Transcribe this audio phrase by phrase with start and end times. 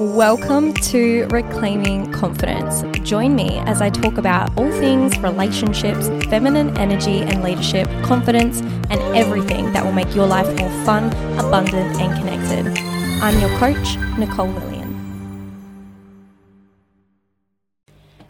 [0.00, 2.84] Welcome to Reclaiming Confidence.
[3.06, 8.98] Join me as I talk about all things relationships, feminine energy and leadership, confidence, and
[9.14, 11.08] everything that will make your life more fun,
[11.38, 12.82] abundant, and connected.
[13.22, 15.52] I'm your coach, Nicole Lillian.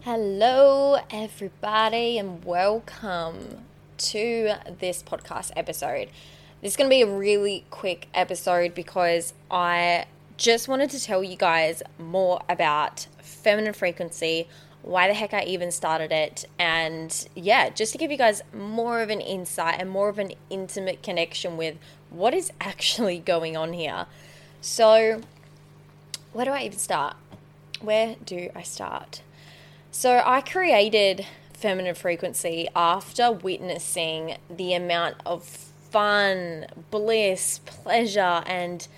[0.00, 3.60] Hello, everybody, and welcome
[3.98, 6.08] to this podcast episode.
[6.62, 10.06] This is going to be a really quick episode because I
[10.40, 14.48] just wanted to tell you guys more about feminine frequency,
[14.80, 19.02] why the heck I even started it, and yeah, just to give you guys more
[19.02, 21.76] of an insight and more of an intimate connection with
[22.08, 24.06] what is actually going on here.
[24.62, 25.20] So,
[26.32, 27.16] where do I even start?
[27.82, 29.20] Where do I start?
[29.90, 38.88] So, I created feminine frequency after witnessing the amount of fun, bliss, pleasure, and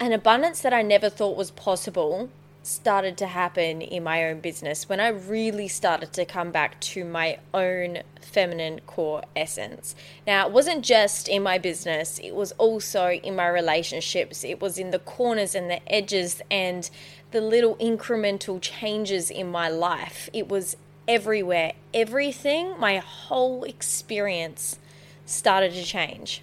[0.00, 2.30] an abundance that I never thought was possible
[2.62, 7.04] started to happen in my own business when I really started to come back to
[7.04, 9.94] my own feminine core essence.
[10.26, 14.78] Now, it wasn't just in my business, it was also in my relationships, it was
[14.78, 16.88] in the corners and the edges and
[17.30, 20.28] the little incremental changes in my life.
[20.32, 20.76] It was
[21.08, 21.72] everywhere.
[21.92, 24.78] Everything, my whole experience
[25.24, 26.42] started to change.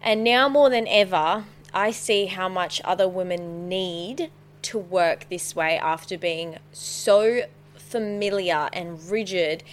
[0.00, 4.30] And now more than ever, I see how much other women need
[4.62, 7.42] to work this way after being so
[7.74, 9.64] familiar and rigid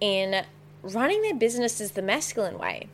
[0.00, 0.44] in
[0.82, 2.88] running their businesses the masculine way,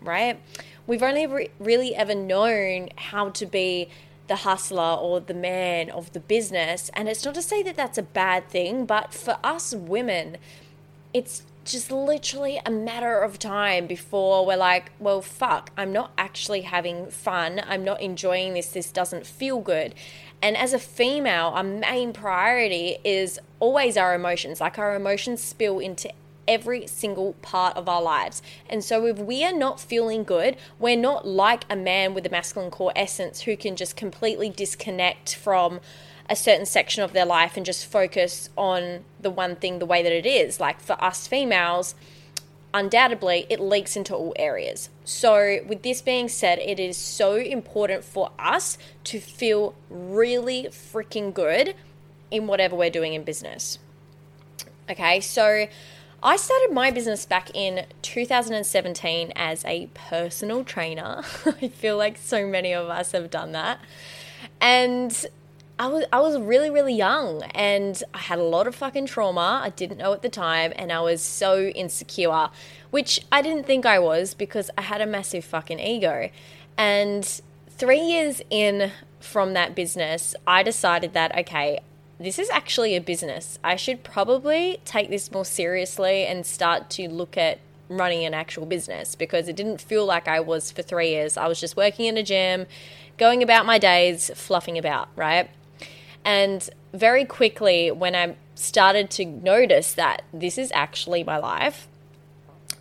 [0.00, 0.40] right?
[0.86, 3.88] We've only re- really ever known how to be
[4.28, 6.90] the hustler or the man of the business.
[6.94, 10.36] And it's not to say that that's a bad thing, but for us women,
[11.12, 16.62] it's just literally a matter of time before we're like, well, fuck, I'm not actually
[16.62, 17.62] having fun.
[17.66, 18.68] I'm not enjoying this.
[18.68, 19.94] This doesn't feel good.
[20.40, 24.60] And as a female, our main priority is always our emotions.
[24.60, 26.10] Like our emotions spill into
[26.48, 28.42] every single part of our lives.
[28.68, 32.30] And so if we are not feeling good, we're not like a man with a
[32.30, 35.80] masculine core essence who can just completely disconnect from
[36.32, 40.02] a certain section of their life and just focus on the one thing the way
[40.02, 40.58] that it is.
[40.58, 41.94] Like for us females,
[42.72, 44.88] undoubtedly it leaks into all areas.
[45.04, 51.34] So, with this being said, it is so important for us to feel really freaking
[51.34, 51.74] good
[52.30, 53.78] in whatever we're doing in business.
[54.90, 55.66] Okay, so
[56.22, 61.24] I started my business back in 2017 as a personal trainer.
[61.44, 63.80] I feel like so many of us have done that.
[64.62, 65.26] And
[65.82, 69.60] I was I was really really young and I had a lot of fucking trauma.
[69.64, 72.50] I didn't know at the time and I was so insecure,
[72.92, 76.30] which I didn't think I was because I had a massive fucking ego.
[76.78, 77.24] And
[77.68, 81.80] 3 years in from that business, I decided that okay,
[82.16, 83.58] this is actually a business.
[83.64, 88.66] I should probably take this more seriously and start to look at running an actual
[88.66, 91.36] business because it didn't feel like I was for 3 years.
[91.36, 92.66] I was just working in a gym,
[93.18, 95.50] going about my days, fluffing about, right?
[96.24, 101.88] And very quickly, when I started to notice that this is actually my life,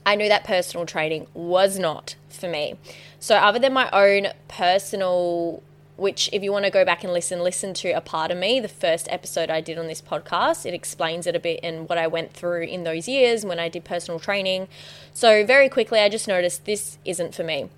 [0.06, 2.76] I knew that personal training was not for me.
[3.20, 5.62] So, other than my own personal,
[5.96, 8.60] which, if you want to go back and listen, listen to a part of me,
[8.60, 12.00] the first episode I did on this podcast, it explains it a bit and what
[12.00, 14.68] I went through in those years when I did personal training.
[15.14, 17.70] So, very quickly, I just noticed this isn't for me.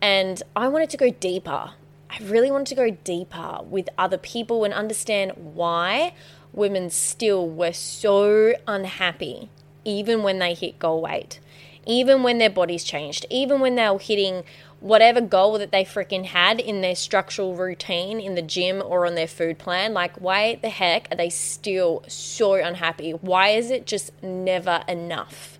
[0.00, 1.72] And I wanted to go deeper.
[2.12, 6.12] I really wanted to go deeper with other people and understand why
[6.52, 9.48] women still were so unhappy,
[9.86, 11.40] even when they hit goal weight,
[11.86, 14.44] even when their bodies changed, even when they were hitting
[14.80, 19.14] whatever goal that they freaking had in their structural routine in the gym or on
[19.14, 19.94] their food plan.
[19.94, 23.12] Like, why the heck are they still so unhappy?
[23.12, 25.58] Why is it just never enough?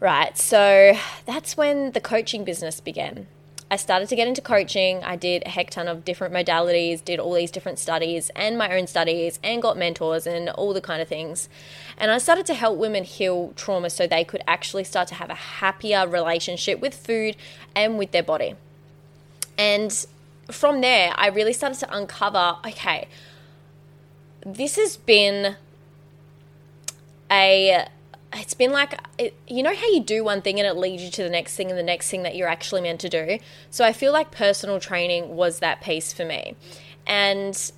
[0.00, 3.28] Right, so that's when the coaching business began.
[3.70, 5.02] I started to get into coaching.
[5.02, 8.76] I did a heck ton of different modalities, did all these different studies and my
[8.76, 11.48] own studies, and got mentors and all the kind of things.
[11.96, 15.30] And I started to help women heal trauma so they could actually start to have
[15.30, 17.36] a happier relationship with food
[17.74, 18.54] and with their body.
[19.56, 20.06] And
[20.50, 23.08] from there, I really started to uncover okay,
[24.44, 25.56] this has been
[27.30, 27.88] a
[28.34, 31.10] it's been like it, you know how you do one thing and it leads you
[31.10, 33.38] to the next thing and the next thing that you're actually meant to do
[33.70, 36.56] so i feel like personal training was that piece for me
[37.06, 37.72] and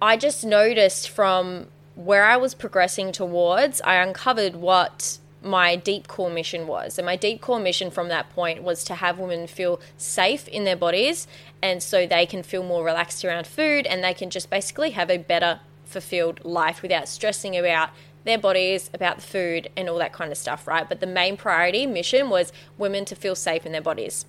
[0.00, 6.30] i just noticed from where i was progressing towards i uncovered what my deep core
[6.30, 6.98] mission was.
[6.98, 10.64] And my deep core mission from that point was to have women feel safe in
[10.64, 11.26] their bodies
[11.60, 15.10] and so they can feel more relaxed around food and they can just basically have
[15.10, 17.90] a better fulfilled life without stressing about
[18.24, 20.88] their bodies, about the food, and all that kind of stuff, right?
[20.88, 24.26] But the main priority mission was women to feel safe in their bodies.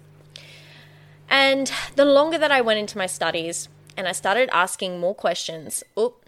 [1.30, 5.84] And the longer that I went into my studies and I started asking more questions,
[5.98, 6.26] oop,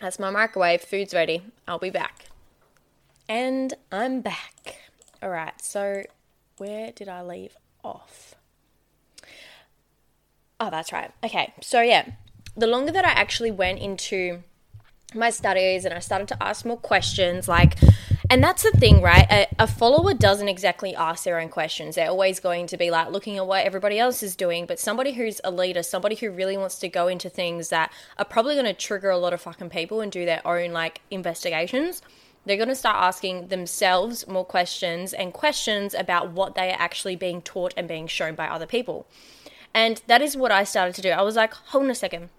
[0.00, 2.26] that's my microwave, food's ready, I'll be back.
[3.28, 4.76] And I'm back.
[5.22, 6.04] All right, so
[6.58, 8.34] where did I leave off?
[10.60, 11.10] Oh, that's right.
[11.24, 12.10] Okay, so yeah,
[12.56, 14.42] the longer that I actually went into
[15.14, 17.48] my studies and I started to ask more questions.
[17.48, 17.76] Like,
[18.28, 19.26] and that's the thing, right?
[19.30, 21.94] A, a, follower doesn't exactly ask their own questions.
[21.94, 24.66] They're always going to be like looking at what everybody else is doing.
[24.66, 28.24] But somebody who's a leader, somebody who really wants to go into things that are
[28.24, 32.02] probably going to trigger a lot of fucking people and do their own like investigations,
[32.44, 37.16] they're going to start asking themselves more questions and questions about what they are actually
[37.16, 39.06] being taught and being shown by other people.
[39.72, 41.10] And that is what I started to do.
[41.10, 42.30] I was like, hold on a second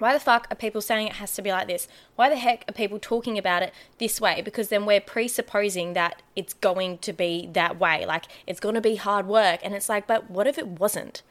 [0.00, 1.86] why the fuck are people saying it has to be like this?
[2.16, 4.42] Why the heck are people talking about it this way?
[4.42, 8.04] Because then we're presupposing that it's going to be that way.
[8.06, 9.60] Like it's going to be hard work.
[9.62, 11.22] And it's like, but what if it wasn't?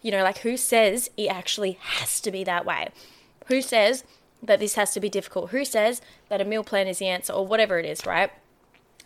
[0.00, 2.88] You know, like who says it actually has to be that way?
[3.46, 4.04] Who says
[4.42, 5.50] that this has to be difficult?
[5.50, 8.30] Who says that a meal plan is the answer or whatever it is, right?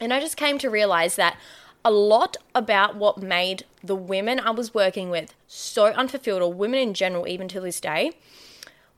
[0.00, 1.36] And I just came to realize that
[1.84, 6.80] a lot about what made the women I was working with so unfulfilled, or women
[6.80, 8.12] in general, even to this day,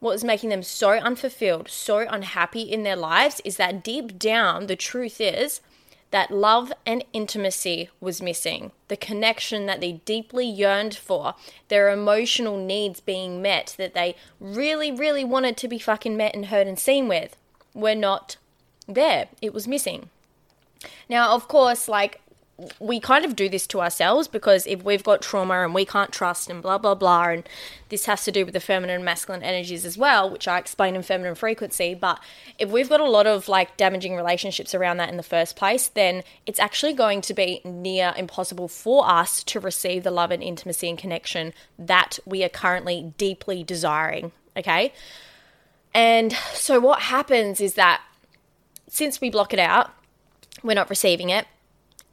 [0.01, 4.67] what was making them so unfulfilled, so unhappy in their lives is that deep down,
[4.67, 5.61] the truth is
[6.11, 8.73] that love and intimacy was missing.
[8.89, 11.35] The connection that they deeply yearned for,
[11.69, 16.47] their emotional needs being met, that they really, really wanted to be fucking met and
[16.47, 17.37] heard and seen with,
[17.75, 18.37] were not
[18.89, 19.29] there.
[19.41, 20.11] It was missing.
[21.09, 22.21] Now, of course, like
[22.79, 26.13] we kind of do this to ourselves because if we've got trauma and we can't
[26.13, 27.49] trust and blah blah blah and
[27.89, 30.95] this has to do with the feminine and masculine energies as well which i explain
[30.95, 32.21] in feminine frequency but
[32.59, 35.89] if we've got a lot of like damaging relationships around that in the first place
[35.89, 40.43] then it's actually going to be near impossible for us to receive the love and
[40.43, 44.93] intimacy and connection that we are currently deeply desiring okay?
[45.95, 48.03] And so what happens is that
[48.89, 49.93] since we block it out
[50.63, 51.47] we're not receiving it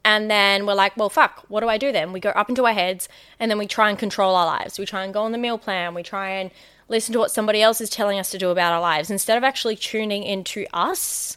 [0.04, 2.12] and then we're like, well, fuck, what do I do then?
[2.12, 3.08] We go up into our heads
[3.38, 4.78] and then we try and control our lives.
[4.78, 5.94] We try and go on the meal plan.
[5.94, 6.50] We try and
[6.88, 9.44] listen to what somebody else is telling us to do about our lives instead of
[9.44, 11.36] actually tuning into us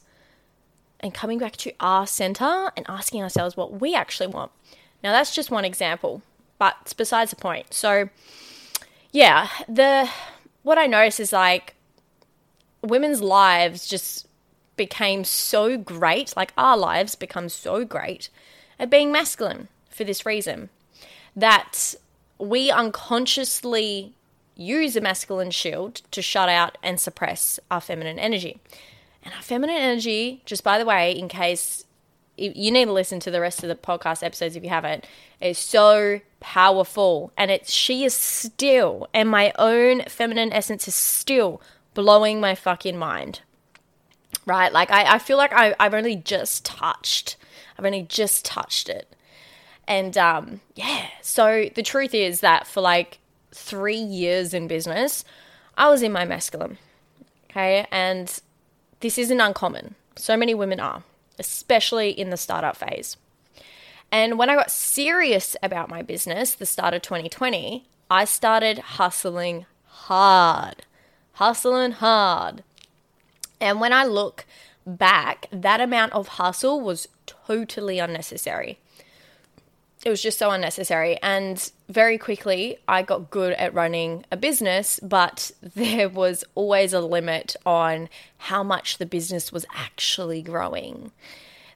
[1.00, 4.52] and coming back to our center and asking ourselves what we actually want.
[5.04, 6.22] Now, that's just one example,
[6.60, 7.74] but it's besides the point.
[7.74, 8.10] So,
[9.12, 10.10] yeah, the
[10.63, 11.75] what I noticed is like
[12.84, 14.28] women's lives just
[14.78, 18.30] became so great, like our lives become so great
[18.81, 20.69] at being masculine for this reason
[21.36, 21.95] that
[22.39, 24.13] we unconsciously
[24.56, 28.60] use a masculine shield to shut out and suppress our feminine energy.
[29.24, 31.86] And our feminine energy, just by the way, in case
[32.36, 35.06] you need to listen to the rest of the podcast episodes if you haven't,
[35.39, 37.31] is so powerful.
[37.38, 41.62] And it's she is still, and my own feminine essence is still
[41.94, 43.42] blowing my fucking mind.
[44.48, 44.74] Right?
[44.74, 47.38] Like I, I feel like I, I've only just touched
[47.81, 49.16] I've only just touched it.
[49.88, 53.18] And um, yeah, so the truth is that for like
[53.51, 55.25] three years in business,
[55.75, 56.78] I was in my masculine.
[57.50, 57.88] Okay.
[57.91, 58.39] And
[59.00, 59.96] this isn't uncommon.
[60.15, 61.03] So many women are,
[61.39, 63.17] especially in the startup phase.
[64.12, 69.65] And when I got serious about my business, the start of 2020, I started hustling
[69.86, 70.84] hard.
[71.34, 72.63] Hustling hard.
[73.60, 74.46] And when I look
[74.85, 78.79] back, that amount of hustle was totally unnecessary.
[80.03, 81.19] It was just so unnecessary.
[81.21, 87.01] And very quickly, I got good at running a business, but there was always a
[87.01, 91.11] limit on how much the business was actually growing.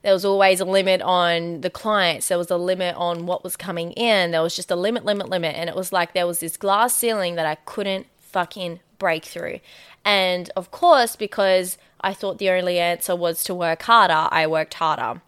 [0.02, 2.28] There was always a limit on the clients.
[2.28, 4.30] There was a limit on what was coming in.
[4.30, 5.56] There was just a limit, limit, limit.
[5.56, 9.60] And it was like there was this glass ceiling that I couldn't fucking break through.
[10.04, 14.74] And of course, because I thought the only answer was to work harder, I worked
[14.74, 15.20] harder.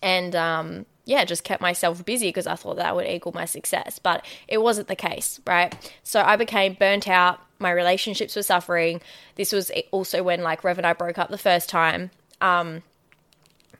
[0.00, 3.98] And um, yeah, just kept myself busy because I thought that would equal my success.
[3.98, 5.74] But it wasn't the case, right?
[6.04, 7.40] So I became burnt out.
[7.58, 9.00] My relationships were suffering.
[9.34, 12.84] This was also when like Rev and I broke up the first time, um,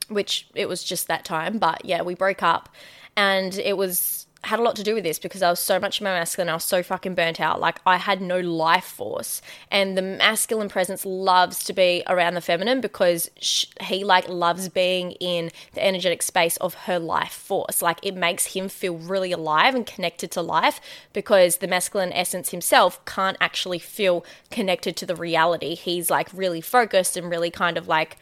[0.09, 1.59] which it was just that time.
[1.59, 2.69] But yeah, we broke up,
[3.17, 6.01] and it was had a lot to do with this because I was so much
[6.01, 7.61] my masculine, I was so fucking burnt out.
[7.61, 12.41] Like I had no life force, and the masculine presence loves to be around the
[12.41, 17.83] feminine because sh- he like loves being in the energetic space of her life force.
[17.83, 20.81] Like it makes him feel really alive and connected to life
[21.13, 25.75] because the masculine essence himself can't actually feel connected to the reality.
[25.75, 28.17] He's like really focused and really kind of like,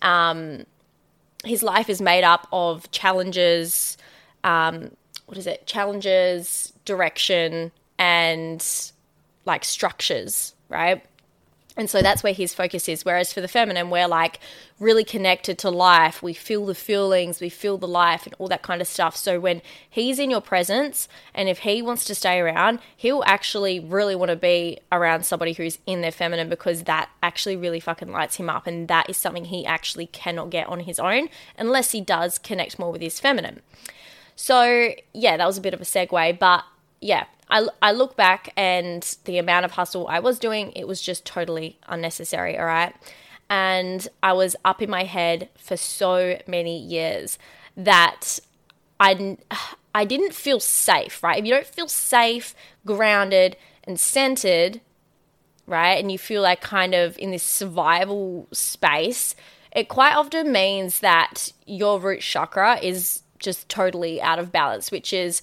[0.00, 0.64] um,
[1.44, 3.96] his life is made up of challenges.
[4.44, 4.92] Um,
[5.30, 5.64] what is it?
[5.64, 7.70] Challenges, direction,
[8.00, 8.90] and
[9.44, 11.04] like structures, right?
[11.76, 13.04] And so that's where his focus is.
[13.04, 14.40] Whereas for the feminine, we're like
[14.80, 16.20] really connected to life.
[16.20, 19.16] We feel the feelings, we feel the life, and all that kind of stuff.
[19.16, 23.78] So when he's in your presence, and if he wants to stay around, he'll actually
[23.78, 28.10] really want to be around somebody who's in their feminine because that actually really fucking
[28.10, 28.66] lights him up.
[28.66, 32.80] And that is something he actually cannot get on his own unless he does connect
[32.80, 33.60] more with his feminine.
[34.42, 36.64] So, yeah, that was a bit of a segue, but
[37.02, 41.02] yeah, I, I look back and the amount of hustle I was doing, it was
[41.02, 42.94] just totally unnecessary, all right?
[43.50, 47.38] And I was up in my head for so many years
[47.76, 48.38] that
[48.98, 49.36] I,
[49.94, 51.38] I didn't feel safe, right?
[51.38, 52.54] If you don't feel safe,
[52.86, 54.80] grounded, and centered,
[55.66, 59.36] right, and you feel like kind of in this survival space,
[59.76, 65.12] it quite often means that your root chakra is just totally out of balance, which
[65.12, 65.42] is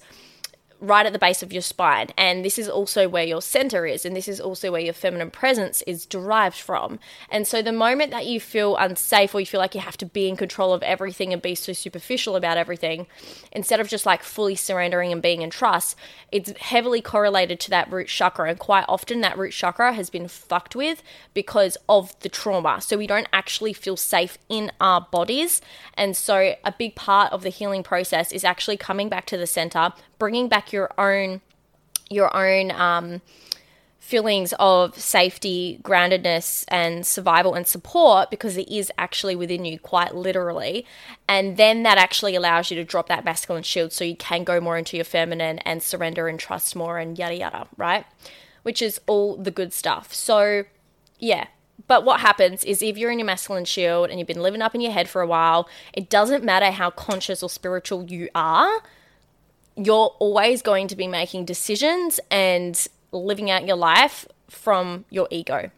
[0.80, 2.08] right at the base of your spine.
[2.16, 4.04] And this is also where your center is.
[4.04, 7.00] And this is also where your feminine presence is derived from.
[7.30, 10.06] And so the moment that you feel unsafe or you feel like you have to
[10.06, 13.06] be in control of everything and be so superficial about everything,
[13.50, 15.96] instead of just like fully surrendering and being in trust,
[16.30, 18.48] it's heavily correlated to that root chakra.
[18.48, 21.02] And quite often that root chakra has been fucked with
[21.34, 22.80] because of the trauma.
[22.80, 25.60] So we don't actually feel safe in our bodies.
[25.94, 29.46] And so a big part of the healing process is actually coming back to the
[29.46, 31.40] center, bringing back your own
[32.10, 33.20] your own um,
[34.08, 40.14] feelings of safety, groundedness, and survival and support because it is actually within you, quite
[40.14, 40.86] literally.
[41.28, 44.62] And then that actually allows you to drop that masculine shield so you can go
[44.62, 48.06] more into your feminine and surrender and trust more and yada yada, right?
[48.62, 50.14] Which is all the good stuff.
[50.14, 50.64] So,
[51.18, 51.48] yeah.
[51.86, 54.74] But what happens is if you're in your masculine shield and you've been living up
[54.74, 58.82] in your head for a while, it doesn't matter how conscious or spiritual you are
[59.78, 65.70] you're always going to be making decisions and living out your life from your ego.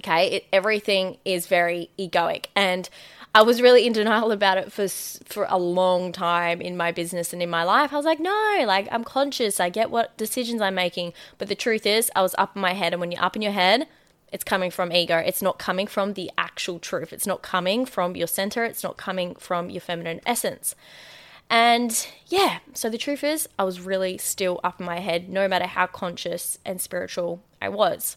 [0.00, 2.88] Okay, it, everything is very egoic, and
[3.34, 7.32] I was really in denial about it for for a long time in my business
[7.32, 7.92] and in my life.
[7.92, 9.60] I was like, no, like I'm conscious.
[9.60, 12.72] I get what decisions I'm making, but the truth is, I was up in my
[12.72, 13.86] head, and when you're up in your head,
[14.32, 15.18] it's coming from ego.
[15.18, 17.12] It's not coming from the actual truth.
[17.12, 18.64] It's not coming from your center.
[18.64, 20.74] It's not coming from your feminine essence.
[21.50, 25.46] And yeah, so the truth is, I was really still up in my head, no
[25.46, 28.16] matter how conscious and spiritual I was.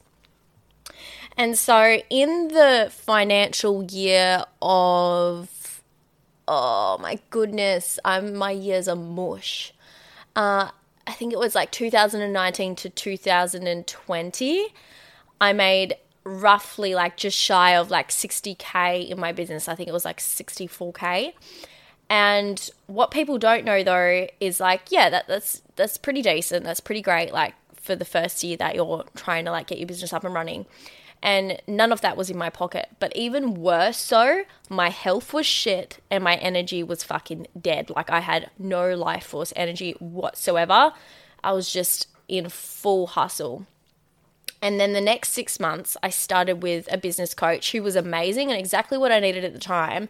[1.36, 5.84] And so in the financial year of,
[6.48, 9.74] oh my goodness, I'm, my years are mush.
[10.36, 10.72] Uh,
[11.06, 14.68] I think it was like 2019 to 2020.
[15.40, 19.68] I made roughly like just shy of like 60k in my business.
[19.68, 21.34] I think it was like 64k.
[22.10, 26.64] And what people don't know though is like, yeah, that, that's that's pretty decent.
[26.64, 27.34] That's pretty great.
[27.34, 30.34] Like for the first year that you're trying to like get your business up and
[30.34, 30.66] running.
[31.22, 32.90] And none of that was in my pocket.
[33.00, 37.90] But even worse so, my health was shit and my energy was fucking dead.
[37.90, 40.94] Like I had no life force energy whatsoever.
[41.44, 43.66] I was just in full hustle.
[44.62, 48.50] And then the next six months, I started with a business coach who was amazing
[48.50, 50.10] and exactly what I needed at the time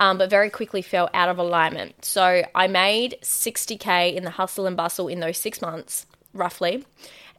[0.00, 2.04] um, but very quickly fell out of alignment.
[2.04, 6.86] So I made 60K in the hustle and bustle in those six months, roughly.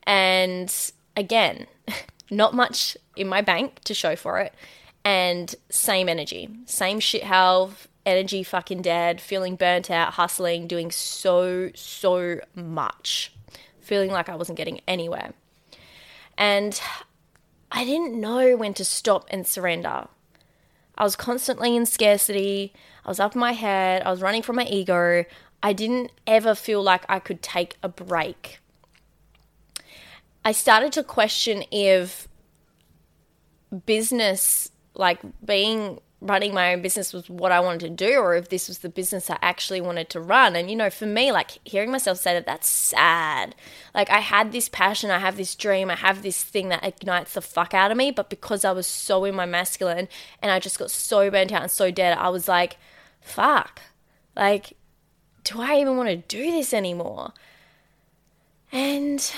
[0.04, 0.74] And
[1.18, 1.66] again,
[2.32, 4.54] not much in my bank to show for it.
[5.04, 11.72] And same energy, same shit health, energy fucking dead, feeling burnt out, hustling, doing so,
[11.74, 13.34] so much,
[13.80, 15.34] feeling like I wasn't getting anywhere.
[16.38, 16.80] And
[17.72, 20.08] I didn't know when to stop and surrender.
[21.02, 22.74] I was constantly in scarcity.
[23.04, 24.04] I was up in my head.
[24.04, 25.26] I was running from my ego.
[25.64, 28.60] I didn't ever feel like I could take a break.
[30.46, 32.28] I started to question if
[33.88, 38.50] business, like being running my own business was what I wanted to do or if
[38.50, 40.56] this was the business I actually wanted to run.
[40.56, 43.56] And, you know, for me, like hearing myself say that, that's sad.
[43.96, 47.34] Like I had this passion, I have this dream, I have this thing that ignites
[47.34, 48.12] the fuck out of me.
[48.12, 50.08] But because I was so in my masculine
[50.44, 52.78] and I just got so burnt out and so dead, I was like,
[53.20, 53.82] fuck.
[54.36, 54.78] Like,
[55.44, 57.34] do I even want to do this anymore?
[58.72, 59.32] And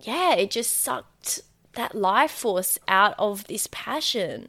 [0.00, 1.42] yeah, it just sucked
[1.74, 4.48] that life force out of this passion.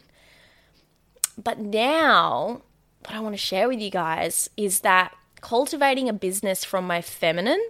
[1.38, 2.62] But now,
[3.06, 7.02] what I want to share with you guys is that cultivating a business from my
[7.02, 7.64] feminine,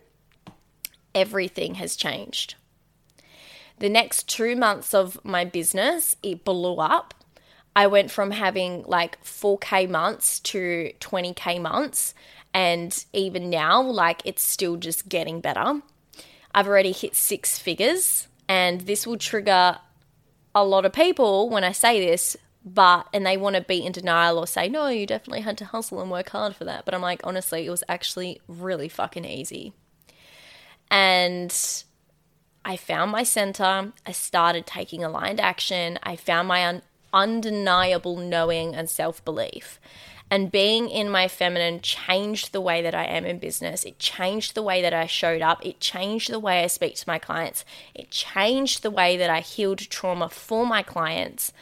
[1.14, 2.56] everything has changed.
[3.80, 7.14] The next two months of my business, it blew up.
[7.76, 12.14] I went from having like 4K months to 20K months.
[12.54, 15.82] And even now, like it's still just getting better.
[16.54, 19.78] I've already hit six figures, and this will trigger
[20.56, 23.92] a lot of people when I say this, but and they want to be in
[23.92, 26.84] denial or say, no, you definitely had to hustle and work hard for that.
[26.84, 29.74] But I'm like, honestly, it was actually really fucking easy.
[30.90, 31.56] And
[32.64, 33.94] I found my center.
[34.06, 36.00] I started taking aligned action.
[36.02, 36.82] I found my un-
[37.14, 39.80] undeniable knowing and self belief.
[40.32, 43.84] And being in my feminine changed the way that I am in business.
[43.84, 45.64] It changed the way that I showed up.
[45.64, 47.64] It changed the way I speak to my clients.
[47.94, 51.54] It changed the way that I healed trauma for my clients.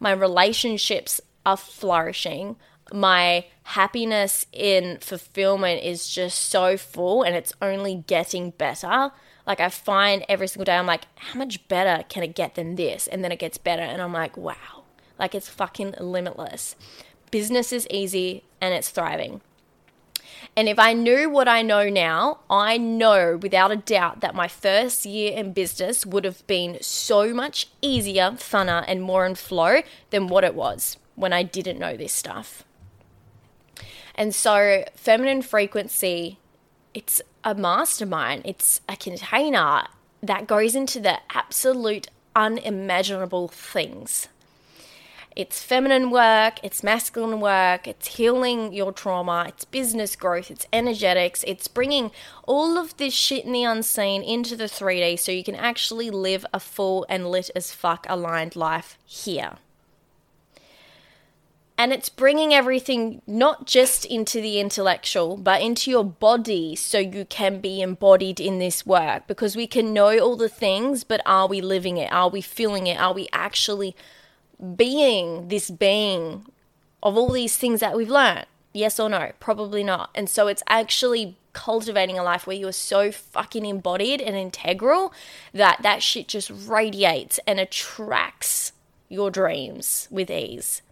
[0.00, 2.56] My relationships are flourishing.
[2.92, 9.12] My happiness in fulfillment is just so full and it's only getting better.
[9.46, 12.74] Like I find every single day, I'm like, how much better can it get than
[12.74, 13.06] this?
[13.06, 13.82] And then it gets better.
[13.82, 14.84] And I'm like, wow,
[15.18, 16.74] like it's fucking limitless.
[17.30, 19.40] Business is easy and it's thriving.
[20.56, 24.48] And if I knew what I know now, I know without a doubt that my
[24.48, 29.82] first year in business would have been so much easier, funner, and more in flow
[30.10, 32.64] than what it was when I didn't know this stuff.
[34.14, 36.38] And so, feminine frequency,
[36.92, 39.84] it's a mastermind, it's a container
[40.22, 44.28] that goes into the absolute unimaginable things
[45.36, 51.44] it's feminine work, it's masculine work, it's healing your trauma, it's business growth, it's energetics,
[51.46, 52.10] it's bringing
[52.46, 56.44] all of this shit in the unseen into the 3D so you can actually live
[56.52, 59.58] a full and lit as fuck aligned life here.
[61.78, 67.24] And it's bringing everything not just into the intellectual, but into your body so you
[67.24, 69.26] can be embodied in this work.
[69.26, 72.12] Because we can know all the things, but are we living it?
[72.12, 73.00] Are we feeling it?
[73.00, 73.96] Are we actually
[74.76, 76.46] being this being
[77.02, 78.46] of all these things that we've learned?
[78.72, 79.32] Yes or no?
[79.40, 80.10] Probably not.
[80.14, 85.12] And so it's actually cultivating a life where you are so fucking embodied and integral
[85.52, 88.72] that that shit just radiates and attracts
[89.08, 90.82] your dreams with ease.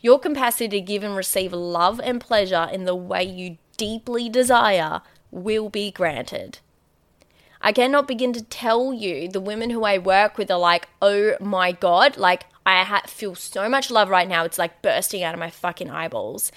[0.00, 5.00] Your capacity to give and receive love and pleasure in the way you deeply desire
[5.30, 6.58] will be granted.
[7.60, 11.36] I cannot begin to tell you the women who I work with are like, oh
[11.40, 14.44] my God, like I ha- feel so much love right now.
[14.44, 16.52] It's like bursting out of my fucking eyeballs.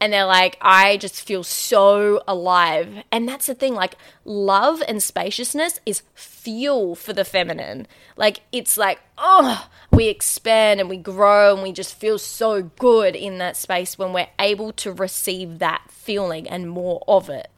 [0.00, 3.02] And they're like, I just feel so alive.
[3.10, 7.88] And that's the thing, like, love and spaciousness is fuel for the feminine.
[8.16, 13.16] Like, it's like, oh, we expand and we grow and we just feel so good
[13.16, 17.50] in that space when we're able to receive that feeling and more of it.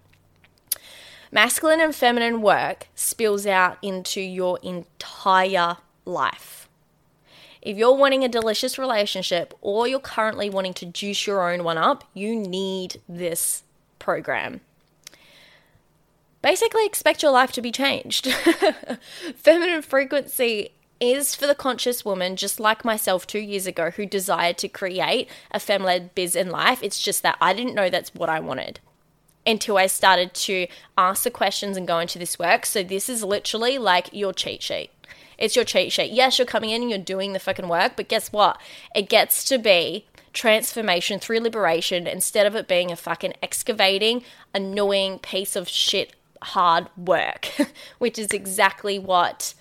[1.31, 6.60] Masculine and feminine work spills out into your entire life.
[7.62, 11.79] If you're wanting a delicious relationship or you're currently wanting to juice your own one
[11.79, 13.62] up, you need this
[13.99, 14.61] program.
[16.42, 18.27] Basically, expect your life to be changed.
[19.37, 24.57] feminine frequency is for the conscious woman, just like myself two years ago, who desired
[24.59, 26.83] to create a fem led biz in life.
[26.83, 28.81] It's just that I didn't know that's what I wanted
[29.46, 30.66] until I started to
[30.99, 32.66] ask the questions and go into this work.
[32.66, 34.90] So this is literally like your cheat sheet.
[35.40, 36.12] It's your cheat sheet.
[36.12, 38.61] Yes, you're coming in and you're doing the fucking work, but guess what?
[38.94, 44.22] It gets to be transformation through liberation instead of it being a fucking excavating,
[44.55, 47.48] annoying piece of shit hard work,
[47.98, 49.55] which is exactly what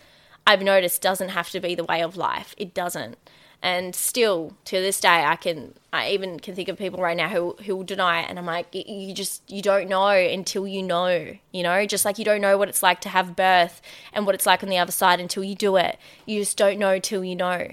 [0.46, 2.54] I've noticed doesn't have to be the way of life.
[2.58, 3.18] It doesn't
[3.62, 7.28] and still to this day i can i even can think of people right now
[7.28, 8.30] who who will deny it.
[8.30, 11.86] And i'm like you just you don't know until you know you know?
[11.86, 13.82] Just like you don't know what it's like to have birth
[14.14, 15.98] and what it's like on the other side until you do it.
[16.26, 17.72] You just don't know till you know.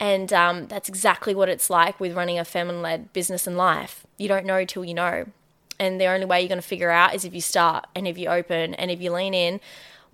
[0.00, 4.06] And um, that's exactly what it's like with running a feminine led business and life.
[4.18, 5.26] You don't know till you know.
[5.78, 8.16] And the only way you're going to figure out is if you start and if
[8.18, 9.60] you open and if you lean in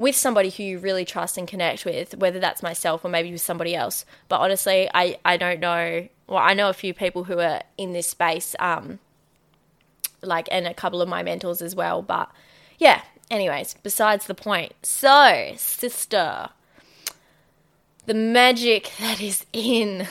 [0.01, 3.43] with somebody who you really trust and connect with, whether that's myself or maybe with
[3.43, 4.07] somebody else.
[4.29, 6.09] But honestly, I, I don't know.
[6.27, 8.99] Well, I know a few people who are in this space, um,
[10.23, 12.01] like, and a couple of my mentors as well.
[12.01, 12.33] But
[12.79, 14.73] yeah, anyways, besides the point.
[14.83, 16.49] So, sister,
[18.07, 20.09] the magic that is in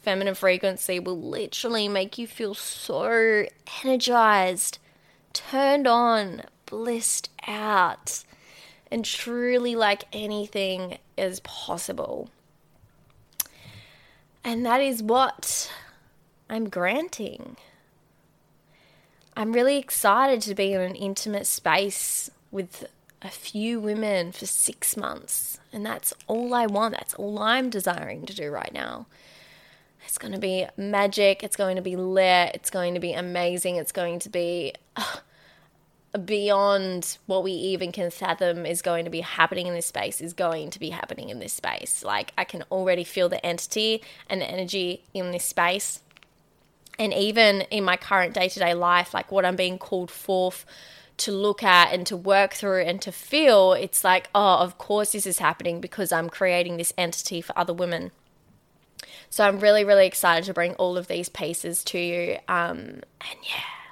[0.00, 3.46] feminine frequency will literally make you feel so
[3.82, 4.78] energized,
[5.32, 8.22] turned on, blissed out,
[8.90, 12.30] and truly like anything is possible.
[14.42, 15.72] And that is what
[16.50, 17.56] I'm granting.
[19.36, 22.86] I'm really excited to be in an intimate space with
[23.22, 25.58] a few women for six months.
[25.72, 26.94] And that's all I want.
[26.94, 29.06] That's all I'm desiring to do right now.
[30.06, 31.42] It's going to be magic.
[31.42, 32.52] It's going to be lit.
[32.54, 33.76] It's going to be amazing.
[33.76, 34.74] It's going to be
[36.18, 40.32] beyond what we even can fathom is going to be happening in this space, is
[40.32, 42.04] going to be happening in this space.
[42.04, 46.00] Like, I can already feel the entity and the energy in this space.
[46.98, 50.64] And even in my current day to day life, like what I'm being called forth
[51.16, 55.12] to look at and to work through and to feel, it's like, oh, of course
[55.12, 58.12] this is happening because I'm creating this entity for other women.
[59.30, 62.38] So I'm really, really excited to bring all of these pieces to you.
[62.46, 63.83] Um, and yeah,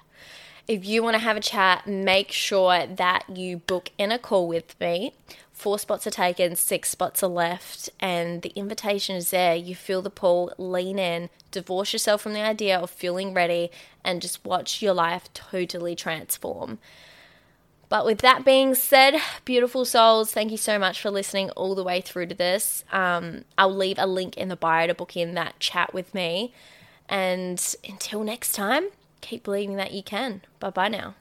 [0.68, 4.46] if you want to have a chat, make sure that you book in a call
[4.46, 5.14] with me.
[5.52, 9.54] Four spots are taken, six spots are left, and the invitation is there.
[9.54, 13.70] You feel the pull, lean in, divorce yourself from the idea of feeling ready,
[14.04, 16.78] and just watch your life totally transform.
[17.88, 21.84] But with that being said, beautiful souls, thank you so much for listening all the
[21.84, 22.84] way through to this.
[22.90, 26.54] Um, I'll leave a link in the bio to book in that chat with me.
[27.08, 28.88] And until next time,
[29.22, 30.42] keep believing that you can.
[30.60, 31.14] Bye bye now.